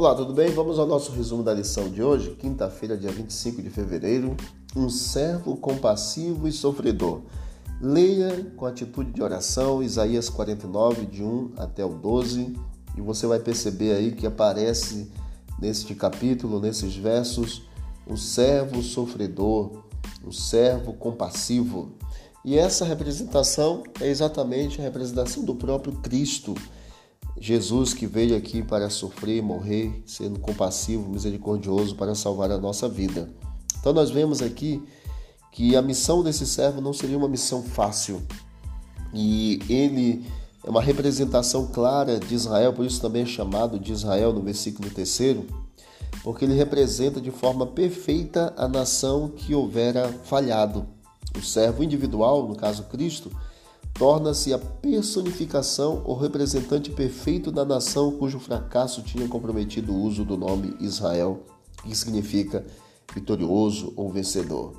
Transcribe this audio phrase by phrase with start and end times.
[0.00, 0.48] Olá, tudo bem?
[0.52, 4.34] Vamos ao nosso resumo da lição de hoje, quinta-feira, dia 25 de fevereiro.
[4.74, 7.20] Um servo compassivo e sofredor.
[7.82, 12.56] Leia com atitude de oração Isaías 49, de 1 até o 12,
[12.96, 15.12] e você vai perceber aí que aparece
[15.60, 17.64] neste capítulo, nesses versos,
[18.06, 19.84] o servo sofredor,
[20.24, 21.92] o servo compassivo.
[22.42, 26.54] E essa representação é exatamente a representação do próprio Cristo.
[27.40, 33.30] Jesus que veio aqui para sofrer, morrer, sendo compassivo, misericordioso para salvar a nossa vida.
[33.80, 34.82] Então nós vemos aqui
[35.50, 38.22] que a missão desse servo não seria uma missão fácil.
[39.14, 40.22] E ele
[40.62, 44.90] é uma representação clara de Israel, por isso também é chamado de Israel no versículo
[44.90, 45.38] 3,
[46.22, 50.86] porque ele representa de forma perfeita a nação que houvera falhado.
[51.34, 53.30] O servo individual, no caso Cristo,
[53.94, 60.36] torna-se a personificação ou representante perfeito da nação cujo fracasso tinha comprometido o uso do
[60.36, 61.44] nome Israel,
[61.82, 62.64] que significa
[63.14, 64.74] vitorioso ou vencedor.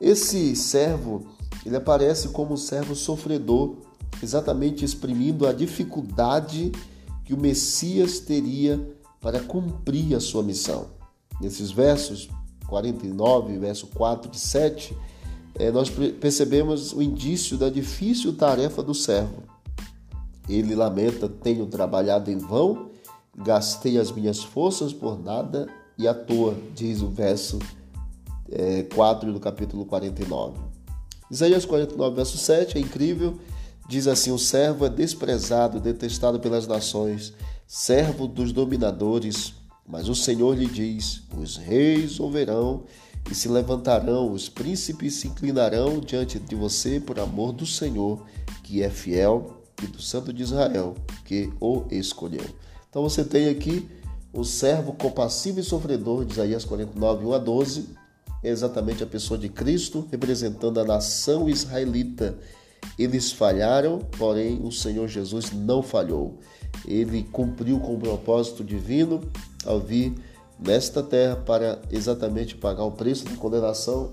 [0.00, 1.26] Esse servo,
[1.64, 3.76] ele aparece como servo sofredor,
[4.22, 6.72] exatamente exprimindo a dificuldade
[7.24, 10.90] que o Messias teria para cumprir a sua missão.
[11.40, 12.28] Nesses versos
[12.66, 15.11] 49, verso 4 e 7, é,
[15.70, 19.42] nós percebemos o indício da difícil tarefa do servo.
[20.48, 22.90] Ele lamenta: Tenho trabalhado em vão,
[23.36, 27.58] gastei as minhas forças por nada e à toa, diz o verso
[28.50, 30.58] é, 4 do capítulo 49.
[31.30, 33.38] Isaías 49, verso 7 é incrível.
[33.88, 37.32] Diz assim: O servo é desprezado, detestado pelas nações,
[37.66, 39.54] servo dos dominadores.
[39.86, 42.84] Mas o Senhor lhe diz: Os reis ouvirão
[43.30, 48.26] e se levantarão, os príncipes se inclinarão diante de você por amor do Senhor,
[48.62, 52.44] que é fiel, e do Santo de Israel, que o escolheu.
[52.88, 53.88] Então você tem aqui
[54.32, 57.88] o servo compassivo e sofredor de Isaías 49, 1 a 12,
[58.42, 62.36] é exatamente a pessoa de Cristo, representando a nação israelita.
[62.98, 66.38] Eles falharam, porém o Senhor Jesus não falhou.
[66.86, 69.20] Ele cumpriu com o propósito divino
[69.64, 70.14] ao vir
[70.66, 74.12] nesta terra para exatamente pagar o preço da condenação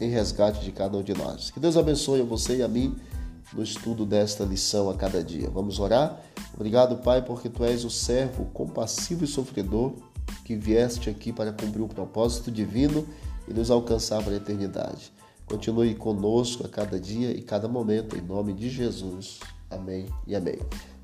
[0.00, 1.50] em resgate de cada um de nós.
[1.50, 2.96] Que Deus abençoe a você e a mim
[3.52, 5.50] no estudo desta lição a cada dia.
[5.50, 6.20] Vamos orar?
[6.54, 9.94] Obrigado, Pai, porque tu és o servo compassivo e sofredor
[10.44, 13.06] que vieste aqui para cumprir o propósito divino
[13.48, 15.12] e nos alcançar para a eternidade.
[15.46, 19.40] Continue conosco a cada dia e cada momento, em nome de Jesus.
[19.68, 20.58] Amém e amém.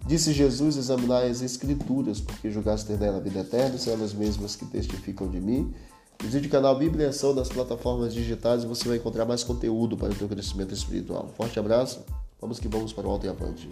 [0.06, 4.54] Disse Jesus: Examinai as Escrituras, porque julgaste ter nela a vida eterna, são elas mesmas
[4.54, 5.74] que testificam de mim.
[6.22, 10.12] Visite o canal Bíblia Ação nas plataformas digitais e você vai encontrar mais conteúdo para
[10.12, 11.28] o seu crescimento espiritual.
[11.36, 12.04] Forte abraço,
[12.40, 13.68] vamos que vamos para o alto e avante.